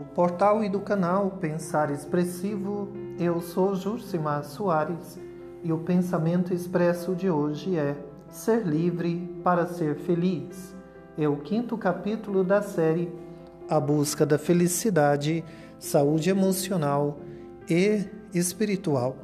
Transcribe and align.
O 0.00 0.04
portal 0.04 0.62
e 0.62 0.68
do 0.68 0.78
canal 0.78 1.30
Pensar 1.40 1.90
Expressivo, 1.90 2.88
eu 3.18 3.40
sou 3.40 3.74
Jurcimar 3.74 4.44
Soares 4.44 5.18
e 5.64 5.72
o 5.72 5.78
pensamento 5.78 6.54
expresso 6.54 7.16
de 7.16 7.28
hoje 7.28 7.76
é 7.76 7.96
Ser 8.30 8.64
livre 8.64 9.28
para 9.42 9.66
ser 9.66 9.96
feliz. 9.96 10.72
É 11.16 11.28
o 11.28 11.38
quinto 11.38 11.76
capítulo 11.76 12.44
da 12.44 12.62
série 12.62 13.10
A 13.68 13.80
Busca 13.80 14.24
da 14.24 14.38
Felicidade, 14.38 15.44
Saúde 15.80 16.30
Emocional 16.30 17.18
e 17.68 18.04
Espiritual. 18.32 19.16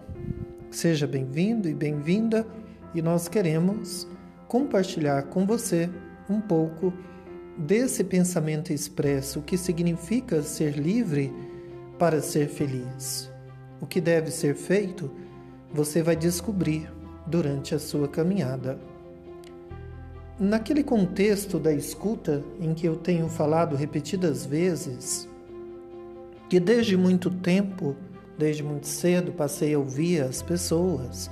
Seja 0.73 1.07
bem-vindo 1.07 1.69
e 1.69 1.75
bem-vinda 1.75 2.45
e 2.93 3.01
nós 3.01 3.29
queremos 3.29 4.09
compartilhar 4.49 5.23
com 5.25 5.47
você 5.47 5.89
um 6.29 6.41
pouco 6.41 6.93
desse 7.57 8.03
pensamento 8.03 8.73
expresso, 8.73 9.39
o 9.39 9.43
que 9.43 9.57
significa 9.57 10.43
ser 10.43 10.77
livre 10.77 11.33
para 11.99 12.21
ser 12.21 12.49
feliz. 12.49 13.31
O 13.81 13.87
que 13.87 14.01
deve 14.01 14.31
ser 14.31 14.55
feito, 14.55 15.11
você 15.73 16.03
vai 16.03 16.17
descobrir 16.17 16.91
durante 17.27 17.75
a 17.75 17.79
sua 17.79 18.09
caminhada. 18.09 18.79
Naquele 20.39 20.83
contexto 20.83 21.59
da 21.59 21.73
escuta 21.73 22.43
em 22.61 22.75
que 22.75 22.87
eu 22.87 22.97
tenho 22.97 23.29
falado 23.29 23.77
repetidas 23.77 24.45
vezes, 24.45 25.29
que 26.51 26.59
desde 26.59 26.97
muito 26.97 27.31
tempo, 27.31 27.95
desde 28.37 28.63
muito 28.63 28.89
cedo, 28.89 29.33
passei 29.33 29.75
a 29.75 29.79
ouvir 29.79 30.23
as 30.23 30.43
pessoas 30.43 31.31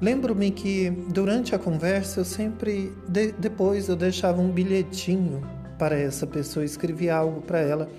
Lembro-me 0.00 0.52
que 0.52 0.90
durante 0.90 1.56
a 1.56 1.58
conversa 1.58 2.20
eu 2.20 2.24
sempre 2.24 2.92
de, 3.08 3.32
depois 3.32 3.88
eu 3.88 3.96
deixava 3.96 4.40
um 4.40 4.48
bilhetinho 4.48 5.42
para 5.76 5.98
essa 5.98 6.24
pessoa, 6.24 6.64
escrevia 6.64 7.16
algo 7.16 7.40
para 7.40 7.58
ela 7.58 7.90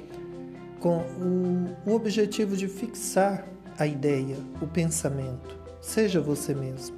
com 0.79 0.99
o, 0.99 1.89
o 1.91 1.93
objetivo 1.93 2.55
de 2.55 2.69
fixar 2.69 3.45
a 3.77 3.85
ideia, 3.85 4.37
o 4.61 4.67
pensamento. 4.67 5.57
Seja 5.81 6.21
você 6.21 6.53
mesmo. 6.53 6.95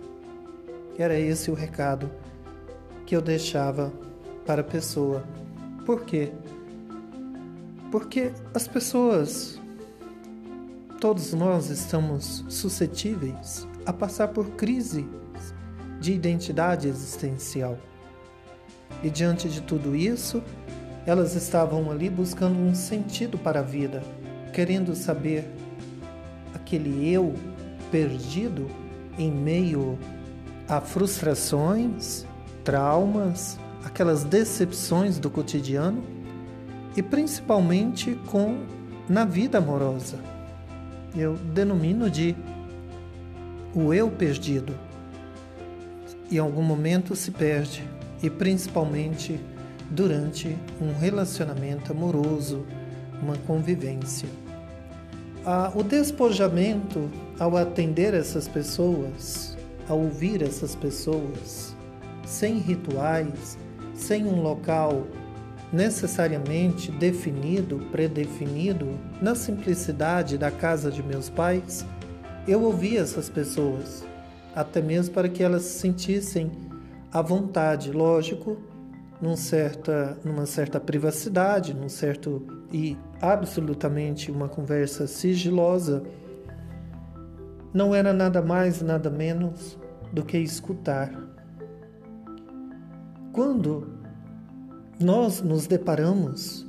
Era 1.00 1.20
esse 1.20 1.50
o 1.50 1.56
recado 1.56 2.12
que 3.06 3.16
eu 3.16 3.22
deixava 3.22 3.92
para 4.46 4.62
a 4.62 4.64
pessoa. 4.64 5.24
Por 5.84 6.06
quê? 6.06 6.32
Porque 7.92 8.32
as 8.54 8.68
pessoas, 8.68 9.60
todos 11.00 11.34
nós 11.34 11.70
estamos 11.72 12.46
suscetíveis 12.48 13.68
a 13.86 13.94
passar 13.94 14.30
por 14.30 14.52
crise 14.52 15.08
de 16.00 16.14
identidade 16.14 16.88
existencial. 16.88 17.78
E 19.04 19.10
diante 19.10 19.50
de 19.50 19.62
tudo 19.62 19.96
isso, 19.96 20.42
elas 21.06 21.36
estavam 21.36 21.90
ali 21.92 22.10
buscando 22.10 22.60
um 22.60 22.76
sentido 22.76 23.38
para 23.38 23.60
a 23.60 23.64
vida, 23.64 24.04
querendo 24.54 24.96
saber 24.96 25.46
aquele 26.54 27.12
eu 27.12 27.34
perdido 27.92 28.68
em 29.18 29.32
meio 29.32 29.98
a 30.68 30.80
frustrações, 30.80 32.26
traumas, 32.64 33.60
aquelas 33.84 34.24
decepções 34.24 35.20
do 35.20 35.30
cotidiano 35.30 36.04
e 36.96 37.02
principalmente 37.02 38.18
com 38.28 38.60
na 39.10 39.26
vida 39.26 39.58
amorosa. 39.58 40.20
Eu 41.16 41.36
denomino 41.36 42.10
de 42.10 42.36
o 43.74 43.94
eu 43.94 44.10
perdido. 44.10 44.74
Em 46.32 46.38
algum 46.38 46.62
momento 46.62 47.16
se 47.16 47.32
perde, 47.32 47.88
e 48.22 48.30
principalmente 48.30 49.40
durante 49.90 50.56
um 50.80 50.94
relacionamento 50.98 51.92
amoroso, 51.92 52.66
uma 53.22 53.36
convivência. 53.48 54.30
Ah, 55.46 55.72
o 55.76 55.84
despojamento, 55.84 57.10
ao 57.40 57.58
atender 57.58 58.14
essas 58.14 58.48
pessoas, 58.48 59.58
ao 59.90 60.00
ouvir 60.00 60.42
essas 60.42 60.76
pessoas, 60.76 61.76
sem 62.26 62.60
rituais, 62.60 63.58
sem 63.94 64.26
um 64.26 64.42
local 64.42 65.08
necessariamente 65.74 66.92
definido, 66.92 67.80
predefinido, 67.92 69.00
na 69.22 69.36
simplicidade 69.36 70.38
da 70.38 70.52
casa 70.52 70.92
de 70.92 71.02
meus 71.02 71.30
pais, 71.30 71.86
eu 72.48 72.64
ouvi 72.64 72.98
essas 72.98 73.30
pessoas, 73.30 74.04
até 74.56 74.82
mesmo 74.82 75.14
para 75.14 75.30
que 75.30 75.44
elas 75.44 75.64
se 75.64 75.80
sentissem 75.80 76.52
à 77.12 77.22
vontade, 77.22 77.92
lógico, 77.92 78.58
num 79.22 79.36
certa, 79.36 80.18
numa 80.26 80.46
certa 80.46 80.80
privacidade, 80.80 81.74
num 81.74 81.90
certo 81.90 82.42
e 82.74 82.98
absolutamente 83.22 84.32
uma 84.32 84.50
conversa 84.50 85.06
sigilosa. 85.06 86.02
Não 87.74 87.94
era 87.94 88.12
nada 88.12 88.42
mais, 88.42 88.82
nada 88.82 89.10
menos 89.10 89.78
do 90.12 90.26
que 90.26 90.38
escutar. 90.38 91.14
Quando 93.32 93.88
nós 95.00 95.42
nos 95.42 95.68
deparamos 95.68 96.68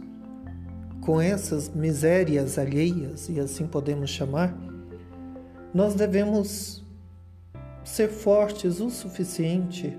com 1.00 1.20
essas 1.20 1.68
misérias 1.68 2.58
alheias, 2.58 3.28
e 3.28 3.40
assim 3.40 3.66
podemos 3.66 4.10
chamar, 4.10 4.54
nós 5.74 5.94
devemos 5.94 6.84
ser 7.82 8.08
fortes 8.08 8.80
o 8.80 8.90
suficiente 8.90 9.98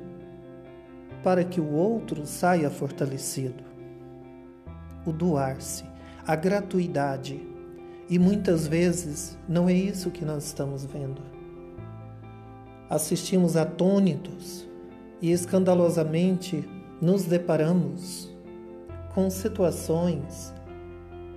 para 1.23 1.43
que 1.43 1.59
o 1.59 1.71
outro 1.71 2.25
saia 2.25 2.69
fortalecido. 2.69 3.63
O 5.05 5.11
doar-se, 5.11 5.83
a 6.25 6.35
gratuidade. 6.35 7.41
E 8.09 8.19
muitas 8.19 8.67
vezes 8.67 9.37
não 9.47 9.67
é 9.67 9.73
isso 9.73 10.11
que 10.11 10.23
nós 10.23 10.45
estamos 10.45 10.85
vendo. 10.85 11.21
Assistimos 12.89 13.57
atônitos 13.57 14.67
e 15.21 15.31
escandalosamente 15.31 16.63
nos 17.01 17.23
deparamos 17.23 18.31
com 19.13 19.29
situações 19.29 20.53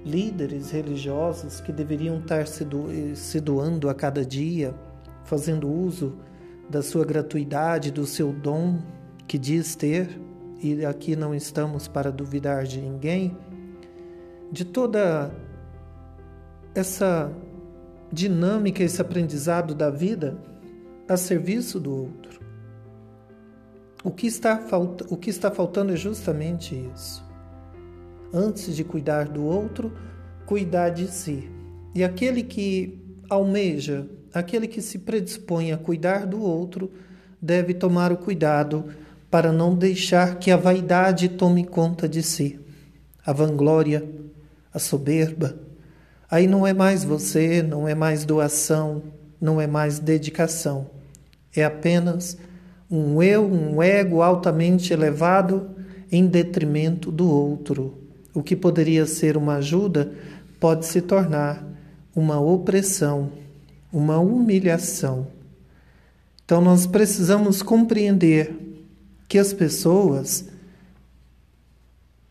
líderes 0.07 0.71
religiosos 0.71 1.61
que 1.61 1.73
deveriam 1.73 2.19
estar 2.19 2.47
se, 2.47 2.65
do, 2.65 2.87
se 3.17 3.41
doando 3.41 3.89
a 3.91 3.95
cada 3.95 4.25
dia, 4.25 4.73
fazendo 5.25 5.69
uso 5.69 6.17
da 6.71 6.81
sua 6.81 7.05
gratuidade, 7.05 7.91
do 7.91 8.07
seu 8.07 8.33
dom 8.33 8.79
que 9.27 9.37
diz 9.37 9.75
ter, 9.75 10.09
e 10.63 10.87
aqui 10.87 11.17
não 11.17 11.35
estamos 11.35 11.89
para 11.89 12.13
duvidar 12.13 12.65
de 12.65 12.81
ninguém, 12.81 13.37
de 14.51 14.65
toda 14.65 15.35
essa 16.73 17.33
dinâmica, 18.13 18.85
esse 18.85 19.03
aprendizado 19.03 19.75
da 19.75 19.91
vida 19.91 20.39
a 21.09 21.17
serviço 21.17 21.81
do 21.81 21.93
outro. 21.93 22.41
O 24.05 24.11
que 24.13 24.29
está, 24.29 24.61
o 25.11 25.17
que 25.17 25.31
está 25.31 25.51
faltando 25.51 25.93
é 25.93 25.97
justamente 25.97 26.77
isso 26.95 27.26
antes 28.33 28.75
de 28.75 28.85
cuidar 28.85 29.29
do 29.29 29.45
outro, 29.45 29.93
cuidar 30.45 30.91
de 30.91 31.09
si. 31.09 31.51
E 31.95 32.05
aquele 32.05 32.43
que 32.43 32.99
almeja, 33.29 34.07
aquele 34.33 34.67
que 34.67 34.81
se 34.81 34.99
predispõe 34.99 35.73
a 35.73 35.79
cuidar 35.79 36.27
do 36.27 36.41
outro, 36.41 36.91
deve 37.41 37.75
tomar 37.75 38.13
o 38.13 38.17
cuidado 38.17 38.85
para 39.31 39.53
não 39.53 39.75
deixar 39.75 40.39
que 40.39 40.51
a 40.51 40.57
vaidade 40.57 41.29
tome 41.29 41.65
conta 41.65 42.09
de 42.09 42.23
si. 42.23 42.59
A 43.25 43.33
vanglória, 43.33 44.07
a 44.73 44.79
soberba. 44.79 45.57
Aí 46.31 46.47
não 46.47 46.67
é 46.67 46.73
mais 46.73 47.05
você, 47.05 47.63
não 47.63 47.89
é 47.89 47.95
mais 47.95 48.25
doação, 48.25 49.03
não 49.41 49.61
é 49.61 49.67
mais 49.67 49.99
dedicação. 49.99 50.91
É 51.55 51.65
apenas 51.65 52.37
um 52.91 53.23
eu, 53.23 53.45
um 53.45 53.83
ego 53.83 54.23
altamente 54.23 54.93
elevado 54.93 55.71
em 56.11 56.27
detrimento 56.27 57.11
do 57.11 57.29
outro. 57.31 58.06
O 58.37 58.43
que 58.43 58.55
poderia 58.55 59.07
ser 59.07 59.35
uma 59.35 59.55
ajuda 59.55 60.13
pode 60.61 60.85
se 60.85 61.01
tornar 61.01 61.67
uma 62.15 62.39
opressão, 62.39 63.33
uma 63.91 64.19
humilhação. 64.19 65.29
Então 66.45 66.61
nós 66.61 66.87
precisamos 66.87 67.63
compreender 67.63 68.55
que 69.27 69.39
as 69.39 69.55
pessoas 69.55 70.45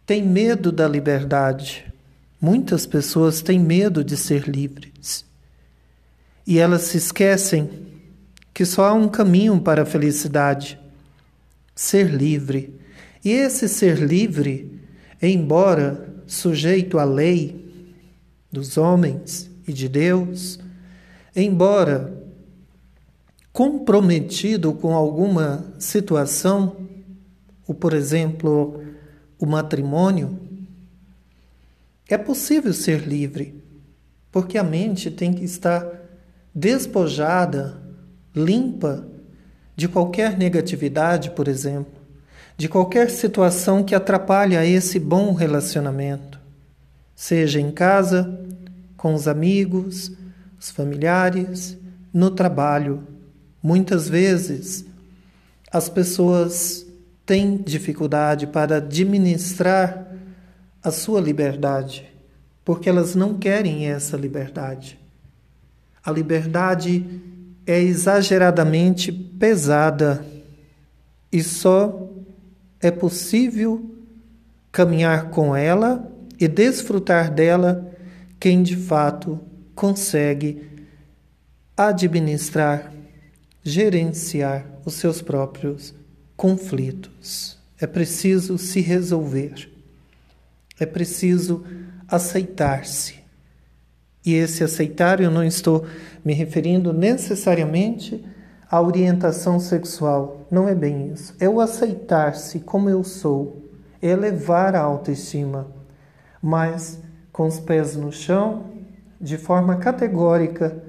têm 0.06 0.21
medo 0.21 0.71
da 0.71 0.88
liberdade. 0.88 1.91
Muitas 2.39 2.85
pessoas 2.85 3.41
têm 3.41 3.59
medo 3.59 4.03
de 4.03 4.15
ser 4.15 4.47
livres. 4.47 5.25
E 6.45 6.59
elas 6.59 6.83
se 6.83 6.97
esquecem 6.97 7.68
que 8.53 8.63
só 8.63 8.89
há 8.89 8.94
um 8.94 9.09
caminho 9.09 9.59
para 9.59 9.81
a 9.81 9.88
felicidade: 9.88 10.79
ser 11.74 12.12
livre. 12.12 12.79
E 13.24 13.31
esse 13.31 13.68
ser 13.68 13.97
livre 13.97 14.84
embora 15.33 16.13
sujeito 16.27 16.98
à 16.98 17.04
lei 17.04 17.66
dos 18.51 18.77
homens 18.77 19.50
e 19.68 19.74
de 19.74 19.88
Deus, 19.88 20.60
embora 21.36 22.24
comprometido 23.51 24.74
com 24.74 24.94
alguma 24.94 25.74
situação, 25.80 26.75
ou 27.68 27.74
por 27.74 27.94
exemplo, 27.94 28.83
o 29.39 29.45
matrimônio, 29.45 30.39
É 32.07 32.19
possível 32.19 32.72
ser 32.72 33.07
livre, 33.07 33.63
porque 34.31 34.60
a 34.60 34.63
mente 34.63 35.10
tem 35.10 35.33
que 35.33 35.44
estar 35.44 35.83
despojada, 36.54 37.81
limpa 38.36 39.07
de 39.75 39.88
qualquer 39.88 40.38
negatividade, 40.38 41.31
por 41.31 41.48
exemplo, 41.48 41.94
de 42.57 42.69
qualquer 42.69 43.09
situação 43.09 43.83
que 43.83 43.93
atrapalhe 43.93 44.55
esse 44.55 44.99
bom 44.99 45.33
relacionamento, 45.33 46.39
seja 47.13 47.59
em 47.59 47.71
casa, 47.71 48.39
com 48.95 49.13
os 49.13 49.27
amigos, 49.27 50.11
os 50.59 50.69
familiares, 50.69 51.77
no 52.13 52.31
trabalho. 52.31 53.03
Muitas 53.61 54.07
vezes 54.07 54.85
as 55.71 55.89
pessoas 55.89 56.85
têm 57.25 57.57
dificuldade 57.57 58.47
para 58.47 58.77
administrar 58.77 60.07
a 60.81 60.91
sua 60.91 61.19
liberdade, 61.19 62.05
porque 62.63 62.87
elas 62.87 63.15
não 63.15 63.37
querem 63.37 63.87
essa 63.87 64.15
liberdade. 64.15 64.97
A 66.03 66.11
liberdade 66.11 67.05
é 67.65 67.81
exageradamente 67.81 69.11
pesada 69.11 70.23
e 71.31 71.43
só 71.43 72.14
é 72.81 72.92
possível 72.92 73.95
caminhar 74.72 75.30
com 75.30 75.56
ela 75.56 76.12
e 76.39 76.48
desfrutar 76.48 77.31
dela 77.31 77.92
quem 78.39 78.62
de 78.62 78.75
fato 78.75 79.39
consegue 79.74 80.69
administrar, 81.75 82.94
gerenciar 83.63 84.66
os 84.86 84.95
seus 84.95 85.22
próprios 85.22 85.94
conflitos. 86.36 87.57
É 87.80 87.88
preciso 87.88 88.57
se 88.57 88.81
resolver. 88.81 89.69
É 90.80 90.86
preciso 90.86 91.66
aceitar-se. 92.07 93.16
E 94.25 94.33
esse 94.33 94.63
aceitar, 94.63 95.22
eu 95.22 95.30
não 95.30 95.44
estou 95.44 95.86
me 96.24 96.33
referindo 96.33 96.92
necessariamente 96.92 98.24
à 98.69 98.81
orientação 98.81 99.59
sexual. 99.59 100.41
Não 100.50 100.67
é 100.67 100.75
bem 100.75 101.12
isso. 101.12 101.35
É 101.39 101.47
o 101.47 101.59
aceitar-se 101.59 102.59
como 102.59 102.89
eu 102.89 103.03
sou, 103.03 103.63
é 104.01 104.09
elevar 104.09 104.75
a 104.75 104.81
autoestima, 104.81 105.67
mas 106.41 107.00
com 107.31 107.47
os 107.47 107.59
pés 107.59 107.95
no 107.95 108.12
chão, 108.12 108.65
de 109.19 109.38
forma 109.38 109.77
categórica, 109.77 110.83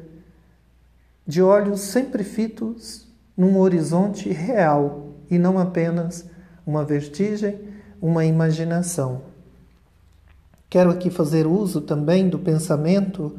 de 1.26 1.42
olhos 1.42 1.80
sempre 1.80 2.22
fitos 2.22 3.06
num 3.36 3.58
horizonte 3.58 4.30
real 4.30 5.08
e 5.30 5.38
não 5.38 5.58
apenas 5.58 6.24
uma 6.64 6.84
vertigem, 6.84 7.58
uma 8.00 8.24
imaginação. 8.24 9.22
Quero 10.68 10.90
aqui 10.90 11.10
fazer 11.10 11.46
uso 11.46 11.80
também 11.80 12.28
do 12.28 12.38
pensamento 12.38 13.36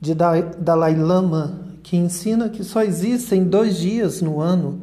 de 0.00 0.14
Dalai 0.14 0.94
Lama, 0.94 1.73
que 1.84 1.98
ensina 1.98 2.48
que 2.48 2.64
só 2.64 2.82
existem 2.82 3.44
dois 3.44 3.76
dias 3.76 4.22
no 4.22 4.40
ano 4.40 4.80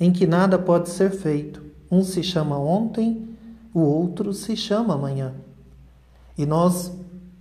em 0.00 0.10
que 0.10 0.26
nada 0.26 0.58
pode 0.58 0.88
ser 0.88 1.10
feito. 1.10 1.62
Um 1.90 2.02
se 2.02 2.22
chama 2.22 2.58
ontem, 2.58 3.28
o 3.72 3.80
outro 3.80 4.32
se 4.32 4.56
chama 4.56 4.94
amanhã. 4.94 5.34
E 6.38 6.46
nós 6.46 6.90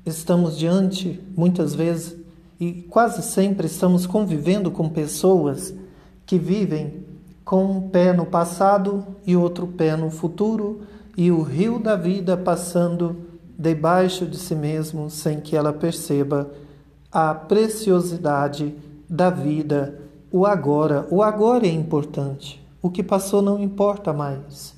estamos 0.05 0.57
diante, 0.57 1.21
muitas 1.35 1.73
vezes, 1.73 2.17
e 2.59 2.81
quase 2.89 3.21
sempre 3.23 3.67
estamos 3.67 4.05
convivendo 4.05 4.69
com 4.69 4.89
pessoas 4.89 5.73
que 6.25 6.37
vivem 6.37 7.05
com 7.45 7.63
um 7.63 7.89
pé 7.89 8.11
no 8.11 8.25
passado 8.25 9.05
e 9.25 9.37
outro 9.37 9.67
pé 9.67 9.95
no 9.95 10.11
futuro, 10.11 10.81
e 11.15 11.31
o 11.31 11.41
rio 11.41 11.79
da 11.79 11.95
vida 11.95 12.35
passando 12.35 13.15
debaixo 13.57 14.25
de 14.25 14.37
si 14.37 14.53
mesmo 14.53 15.09
sem 15.09 15.39
que 15.39 15.55
ela 15.55 15.71
perceba 15.71 16.51
a 17.09 17.33
preciosidade 17.33 18.75
da 19.09 19.29
vida, 19.29 20.01
o 20.31 20.45
agora. 20.45 21.07
O 21.09 21.21
agora 21.23 21.65
é 21.65 21.71
importante. 21.71 22.63
O 22.81 22.89
que 22.89 23.03
passou 23.03 23.41
não 23.41 23.61
importa 23.61 24.13
mais. 24.13 24.75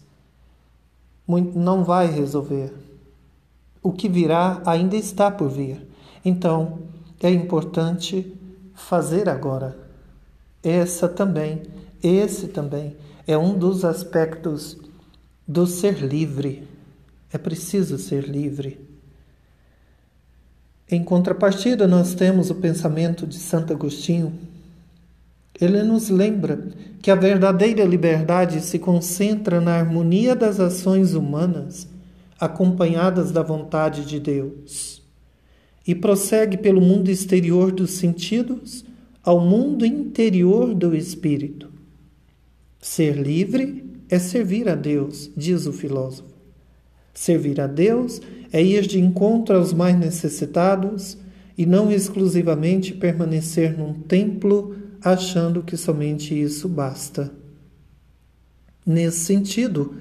Não 1.27 1.83
vai 1.83 2.07
resolver. 2.07 2.73
O 3.81 3.91
que 3.91 4.09
virá 4.09 4.61
ainda 4.65 4.95
está 4.95 5.29
por 5.31 5.49
vir. 5.49 5.87
Então, 6.23 6.79
é 7.21 7.29
importante 7.29 8.35
fazer 8.73 9.29
agora. 9.29 9.77
Essa 10.63 11.07
também, 11.07 11.63
esse 12.01 12.47
também 12.47 12.95
é 13.27 13.37
um 13.37 13.57
dos 13.57 13.85
aspectos 13.85 14.77
do 15.47 15.65
ser 15.65 15.99
livre. 15.99 16.67
É 17.31 17.37
preciso 17.37 17.97
ser 17.97 18.27
livre. 18.27 18.88
Em 20.91 21.03
contrapartida, 21.03 21.87
nós 21.87 22.15
temos 22.15 22.49
o 22.49 22.55
pensamento 22.55 23.27
de 23.27 23.37
Santo 23.37 23.71
Agostinho. 23.71 24.33
Ele 25.61 25.83
nos 25.83 26.09
lembra 26.09 26.67
que 26.99 27.11
a 27.11 27.15
verdadeira 27.15 27.83
liberdade 27.83 28.59
se 28.61 28.79
concentra 28.79 29.61
na 29.61 29.75
harmonia 29.75 30.35
das 30.35 30.59
ações 30.59 31.13
humanas, 31.13 31.87
acompanhadas 32.39 33.31
da 33.31 33.43
vontade 33.43 34.03
de 34.03 34.19
Deus, 34.19 35.03
e 35.85 35.93
prossegue 35.93 36.57
pelo 36.57 36.81
mundo 36.81 37.09
exterior 37.09 37.71
dos 37.71 37.91
sentidos 37.91 38.83
ao 39.23 39.39
mundo 39.39 39.85
interior 39.85 40.73
do 40.73 40.95
espírito. 40.95 41.69
Ser 42.81 43.15
livre 43.15 43.85
é 44.09 44.17
servir 44.17 44.67
a 44.67 44.73
Deus, 44.75 45.29
diz 45.37 45.67
o 45.67 45.73
filósofo. 45.73 46.38
Servir 47.19 47.59
a 47.59 47.67
Deus 47.67 48.21
é 48.49 48.63
ir 48.63 48.87
de 48.87 48.97
encontro 48.97 49.57
aos 49.57 49.73
mais 49.73 49.99
necessitados 49.99 51.17
e 51.57 51.65
não 51.65 51.91
exclusivamente 51.91 52.93
permanecer 52.93 53.77
num 53.77 53.93
templo 53.93 54.73
achando 55.03 55.61
que 55.61 55.75
somente 55.75 56.33
isso 56.33 56.69
basta. 56.69 57.29
Nesse 58.85 59.19
sentido, 59.19 59.95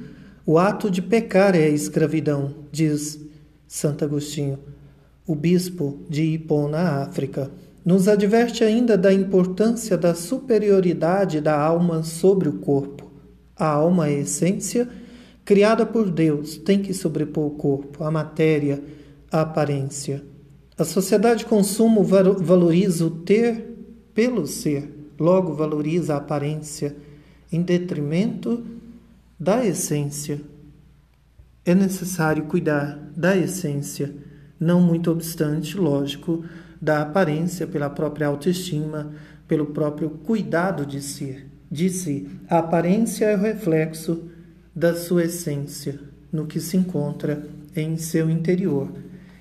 o 0.47 0.61
ato 0.61 0.89
de 0.89 1.03
pecar 1.03 1.57
é 1.57 1.65
a 1.65 1.69
escravidão, 1.69 2.55
diz 2.71 3.19
Santo 3.67 4.05
Agostinho, 4.05 4.61
o 5.27 5.35
bispo 5.35 5.99
de 6.09 6.23
Hippo, 6.23 6.69
na 6.69 7.03
África. 7.03 7.51
Nos 7.85 8.07
adverte 8.07 8.63
ainda 8.63 8.97
da 8.97 9.13
importância 9.13 9.99
da 9.99 10.15
superioridade 10.15 11.41
da 11.41 11.61
alma 11.61 12.05
sobre 12.05 12.49
o 12.49 12.61
corpo. 12.61 13.11
A 13.57 13.67
alma 13.67 14.07
é 14.07 14.15
a 14.15 14.21
essência 14.21 14.89
criada 15.49 15.87
por 15.87 16.11
Deus, 16.11 16.59
tem 16.59 16.83
que 16.83 16.93
sobrepor 16.93 17.47
o 17.47 17.51
corpo, 17.53 18.05
a 18.05 18.11
matéria, 18.11 18.85
a 19.33 19.41
aparência. 19.41 20.23
A 20.77 20.85
sociedade 20.85 21.39
de 21.39 21.47
consumo 21.47 22.05
valoriza 22.05 23.07
o 23.07 23.11
ter 23.11 23.75
pelo 24.13 24.47
ser, 24.47 25.09
logo 25.19 25.55
valoriza 25.55 26.13
a 26.13 26.19
aparência, 26.19 26.95
em 27.51 27.63
detrimento 27.63 28.63
da 29.41 29.65
essência. 29.65 30.39
É 31.65 31.75
necessário 31.75 32.45
cuidar 32.45 33.11
da 33.17 33.35
essência, 33.35 34.15
não 34.61 34.83
muito 34.83 35.11
obstante, 35.11 35.79
lógico, 35.79 36.45
da 36.79 37.01
aparência 37.01 37.67
pela 37.67 37.89
própria 37.89 38.27
autoestima, 38.27 39.13
pelo 39.49 39.65
próprio 39.69 40.11
cuidado 40.11 40.85
de 40.85 41.01
si. 41.01 41.47
De 41.71 41.89
si. 41.89 42.29
A 42.51 42.59
aparência 42.59 43.25
é 43.25 43.35
o 43.35 43.41
reflexo 43.41 44.37
da 44.79 44.95
sua 44.95 45.25
essência, 45.25 45.99
no 46.31 46.47
que 46.47 46.61
se 46.61 46.77
encontra 46.77 47.43
em 47.75 47.97
seu 47.97 48.31
interior. 48.31 48.93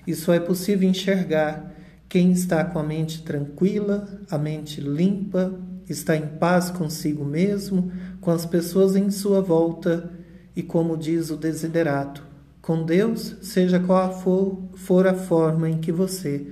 E 0.08 0.16
só 0.16 0.34
é 0.34 0.40
possível 0.40 0.90
enxergar 0.90 1.76
quem 2.10 2.32
está 2.32 2.66
com 2.66 2.80
a 2.80 2.84
mente 2.84 3.22
tranquila, 3.22 4.20
a 4.32 4.38
mente 4.40 4.82
limpa, 4.82 5.54
está 5.88 6.16
em 6.16 6.26
paz 6.26 6.72
consigo 6.72 7.24
mesmo, 7.24 7.92
com 8.20 8.32
as 8.32 8.48
pessoas 8.48 8.96
em 8.96 9.12
sua 9.12 9.40
volta 9.40 10.12
e, 10.56 10.64
como 10.64 10.98
diz 10.98 11.30
o 11.30 11.38
desiderato, 11.38 12.26
com 12.60 12.84
Deus, 12.84 13.36
seja 13.44 13.80
qual 13.80 14.20
for, 14.20 14.58
for 14.74 15.06
a 15.06 15.14
forma 15.14 15.70
em 15.70 15.78
que 15.78 15.92
você 15.92 16.48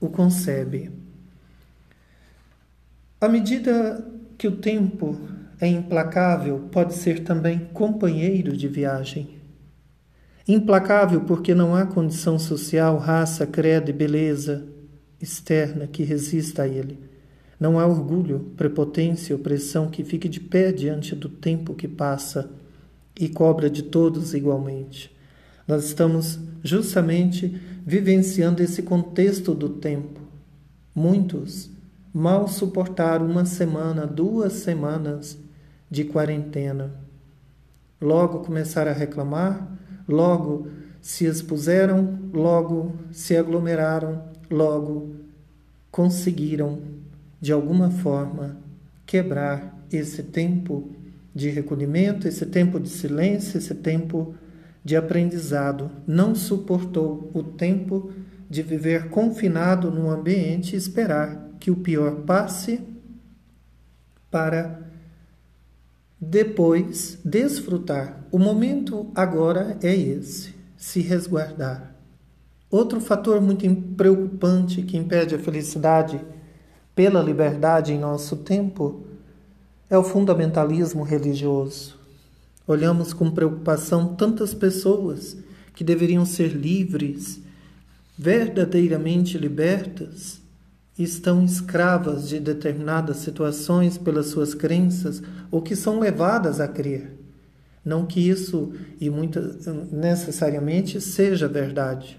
o 0.00 0.08
concebe. 0.08 0.90
À 3.20 3.28
medida 3.28 4.04
que 4.36 4.48
o 4.48 4.56
tempo 4.56 5.16
é 5.60 5.66
implacável, 5.66 6.68
pode 6.70 6.94
ser 6.94 7.20
também 7.24 7.68
companheiro 7.72 8.56
de 8.56 8.68
viagem. 8.68 9.36
Implacável 10.46 11.22
porque 11.22 11.54
não 11.54 11.74
há 11.74 11.86
condição 11.86 12.38
social, 12.38 12.98
raça, 12.98 13.46
credo 13.46 13.90
e 13.90 13.92
beleza 13.92 14.66
externa 15.20 15.86
que 15.86 16.02
resista 16.02 16.62
a 16.62 16.68
ele. 16.68 17.00
Não 17.58 17.78
há 17.78 17.86
orgulho, 17.86 18.52
prepotência 18.56 19.34
opressão 19.34 19.88
que 19.88 20.04
fique 20.04 20.28
de 20.28 20.40
pé 20.40 20.70
diante 20.70 21.14
do 21.14 21.28
tempo 21.28 21.74
que 21.74 21.88
passa 21.88 22.50
e 23.18 23.28
cobra 23.28 23.70
de 23.70 23.82
todos 23.82 24.34
igualmente. 24.34 25.10
Nós 25.66 25.84
estamos 25.86 26.38
justamente 26.62 27.58
vivenciando 27.84 28.62
esse 28.62 28.82
contexto 28.82 29.54
do 29.54 29.70
tempo. 29.70 30.20
Muitos 30.94 31.70
mal 32.12 32.46
suportaram 32.46 33.26
uma 33.26 33.44
semana, 33.44 34.06
duas 34.06 34.52
semanas 34.52 35.38
de 35.90 36.04
quarentena. 36.04 36.94
Logo 38.00 38.40
começar 38.40 38.86
a 38.86 38.92
reclamar, 38.92 39.78
logo 40.08 40.68
se 41.00 41.24
expuseram, 41.24 42.18
logo 42.32 42.94
se 43.10 43.36
aglomeraram, 43.36 44.24
logo 44.50 45.14
conseguiram, 45.90 46.80
de 47.40 47.52
alguma 47.52 47.90
forma, 47.90 48.58
quebrar 49.06 49.78
esse 49.90 50.22
tempo 50.22 50.90
de 51.34 51.48
recolhimento, 51.48 52.26
esse 52.26 52.44
tempo 52.46 52.80
de 52.80 52.88
silêncio, 52.88 53.58
esse 53.58 53.74
tempo 53.74 54.34
de 54.84 54.96
aprendizado. 54.96 55.90
Não 56.06 56.34
suportou 56.34 57.30
o 57.32 57.42
tempo 57.42 58.10
de 58.48 58.62
viver 58.62 59.08
confinado 59.08 59.90
num 59.90 60.10
ambiente 60.10 60.74
e 60.74 60.78
esperar 60.78 61.50
que 61.58 61.70
o 61.70 61.76
pior 61.76 62.22
passe 62.22 62.80
para 64.30 64.85
depois 66.28 67.18
desfrutar. 67.24 68.26
O 68.32 68.38
momento 68.38 69.10
agora 69.14 69.78
é 69.80 69.94
esse 69.94 70.54
se 70.76 71.00
resguardar. 71.00 71.94
Outro 72.68 73.00
fator 73.00 73.40
muito 73.40 73.72
preocupante 73.96 74.82
que 74.82 74.96
impede 74.96 75.36
a 75.36 75.38
felicidade 75.38 76.20
pela 76.96 77.22
liberdade 77.22 77.92
em 77.92 77.98
nosso 77.98 78.38
tempo 78.38 79.04
é 79.88 79.96
o 79.96 80.02
fundamentalismo 80.02 81.04
religioso. 81.04 81.96
Olhamos 82.66 83.12
com 83.12 83.30
preocupação 83.30 84.16
tantas 84.16 84.52
pessoas 84.52 85.36
que 85.76 85.84
deveriam 85.84 86.26
ser 86.26 86.48
livres, 86.48 87.40
verdadeiramente 88.18 89.38
libertas, 89.38 90.40
estão 90.98 91.44
escravas 91.44 92.28
de 92.28 92.40
determinadas 92.40 93.18
situações 93.18 93.98
pelas 93.98 94.26
suas 94.26 94.54
crenças 94.54 95.22
ou 95.50 95.60
que 95.60 95.76
são 95.76 96.00
levadas 96.00 96.60
a 96.60 96.66
crer. 96.66 97.16
Não 97.84 98.06
que 98.06 98.28
isso 98.28 98.72
e 99.00 99.08
muito 99.08 99.40
necessariamente 99.92 101.00
seja 101.00 101.46
verdade, 101.46 102.18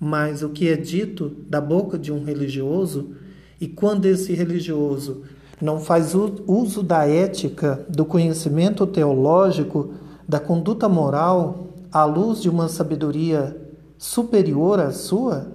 mas 0.00 0.42
o 0.42 0.48
que 0.48 0.68
é 0.68 0.76
dito 0.76 1.28
da 1.48 1.60
boca 1.60 1.98
de 1.98 2.10
um 2.10 2.24
religioso 2.24 3.14
e 3.60 3.68
quando 3.68 4.06
esse 4.06 4.32
religioso 4.32 5.22
não 5.60 5.78
faz 5.78 6.14
uso 6.14 6.82
da 6.82 7.06
ética, 7.06 7.86
do 7.88 8.04
conhecimento 8.04 8.86
teológico, 8.86 9.94
da 10.26 10.40
conduta 10.40 10.88
moral 10.88 11.68
à 11.92 12.04
luz 12.04 12.40
de 12.40 12.48
uma 12.48 12.68
sabedoria 12.68 13.56
superior 13.98 14.80
à 14.80 14.90
sua, 14.90 15.52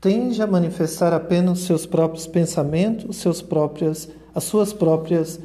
tende 0.00 0.40
a 0.42 0.46
manifestar 0.46 1.12
apenas 1.12 1.60
seus 1.60 1.86
próprios 1.86 2.26
pensamentos, 2.26 3.16
seus 3.16 3.42
próprias, 3.42 4.08
as 4.34 4.44
suas 4.44 4.72
próprias 4.72 5.40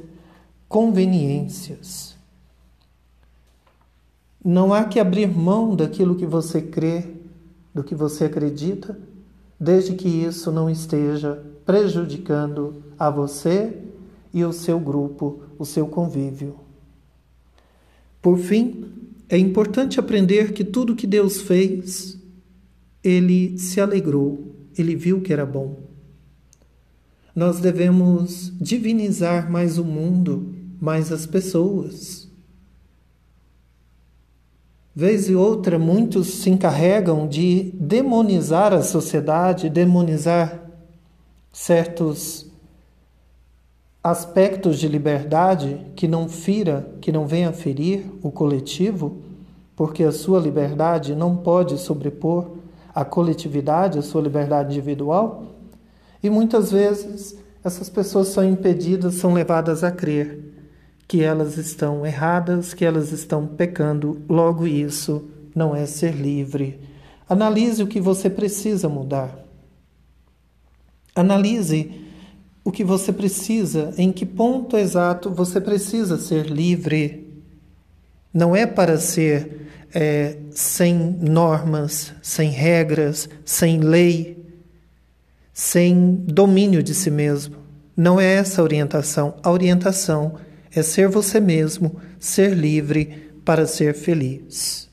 conveniências. 0.67 2.15
Não 4.43 4.73
há 4.73 4.83
que 4.83 4.99
abrir 4.99 5.27
mão 5.27 5.75
daquilo 5.75 6.15
que 6.15 6.25
você 6.25 6.61
crê, 6.61 7.05
do 7.73 7.83
que 7.83 7.95
você 7.95 8.25
acredita, 8.25 8.97
desde 9.59 9.93
que 9.93 10.07
isso 10.07 10.51
não 10.51 10.69
esteja 10.69 11.41
prejudicando 11.65 12.83
a 12.99 13.09
você 13.09 13.77
e 14.33 14.43
o 14.43 14.51
seu 14.51 14.79
grupo, 14.79 15.43
o 15.57 15.65
seu 15.65 15.87
convívio. 15.87 16.55
Por 18.21 18.37
fim, 18.37 18.91
é 19.29 19.37
importante 19.37 19.99
aprender 19.99 20.53
que 20.53 20.63
tudo 20.63 20.95
que 20.95 21.07
Deus 21.07 21.41
fez, 21.41 22.17
ele 23.03 23.57
se 23.57 23.81
alegrou, 23.81 24.55
ele 24.77 24.95
viu 24.95 25.21
que 25.21 25.33
era 25.33 25.45
bom. 25.45 25.79
Nós 27.35 27.59
devemos 27.59 28.53
divinizar 28.61 29.51
mais 29.51 29.77
o 29.77 29.83
mundo, 29.83 30.53
mais 30.79 31.11
as 31.11 31.25
pessoas. 31.25 32.29
Vez 34.95 35.27
e 35.27 35.35
outra, 35.35 35.79
muitos 35.79 36.27
se 36.27 36.51
encarregam 36.51 37.27
de 37.27 37.71
demonizar 37.73 38.71
a 38.71 38.83
sociedade, 38.83 39.67
demonizar 39.67 40.69
certos 41.51 42.45
aspectos 44.03 44.77
de 44.79 44.87
liberdade 44.87 45.79
que 45.95 46.07
não 46.07 46.29
fira, 46.29 46.87
que 47.01 47.11
não 47.11 47.25
venha 47.25 47.51
ferir 47.51 48.05
o 48.21 48.29
coletivo, 48.29 49.17
porque 49.75 50.03
a 50.03 50.11
sua 50.11 50.39
liberdade 50.39 51.15
não 51.15 51.37
pode 51.37 51.79
sobrepor 51.79 52.62
a 52.93 53.03
coletividade, 53.03 53.99
a 53.99 54.01
sua 54.01 54.21
liberdade 54.21 54.71
individual. 54.71 55.45
E 56.21 56.29
muitas 56.29 56.71
vezes 56.71 57.37
essas 57.63 57.89
pessoas 57.89 58.27
são 58.27 58.43
impedidas, 58.43 59.15
são 59.15 59.33
levadas 59.33 59.83
a 59.83 59.91
crer 59.91 60.53
que 61.07 61.21
elas 61.21 61.57
estão 61.57 62.05
erradas, 62.05 62.73
que 62.73 62.83
elas 62.83 63.11
estão 63.11 63.45
pecando, 63.45 64.21
logo 64.27 64.65
isso 64.65 65.29
não 65.53 65.75
é 65.75 65.85
ser 65.85 66.15
livre. 66.15 66.79
Analise 67.29 67.83
o 67.83 67.87
que 67.87 68.01
você 68.01 68.29
precisa 68.29 68.89
mudar. 68.89 69.37
Analise 71.15 71.91
o 72.63 72.71
que 72.71 72.83
você 72.83 73.13
precisa, 73.13 73.93
em 73.97 74.11
que 74.11 74.25
ponto 74.25 74.77
exato 74.77 75.29
você 75.29 75.61
precisa 75.61 76.17
ser 76.17 76.47
livre. 76.47 77.22
Não 78.33 78.55
é 78.55 78.65
para 78.65 78.97
ser 78.97 79.67
é, 79.93 80.37
sem 80.51 80.95
normas, 80.95 82.13
sem 82.21 82.49
regras, 82.49 83.29
sem 83.45 83.79
lei, 83.79 84.43
sem 85.53 86.15
domínio 86.25 86.81
de 86.81 86.95
si 86.95 87.11
mesmo. 87.11 87.57
Não 87.95 88.19
é 88.19 88.25
essa 88.33 88.61
a 88.61 88.63
orientação. 88.63 89.35
A 89.43 89.51
orientação 89.51 90.35
é 90.73 90.81
ser 90.81 91.07
você 91.07 91.39
mesmo, 91.39 91.99
ser 92.19 92.53
livre 92.53 93.31
para 93.45 93.67
ser 93.67 93.93
feliz. 93.93 94.89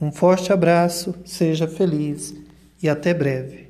Um 0.00 0.10
forte 0.10 0.52
abraço, 0.52 1.14
seja 1.24 1.68
feliz 1.68 2.34
e 2.82 2.88
até 2.88 3.14
breve. 3.14 3.65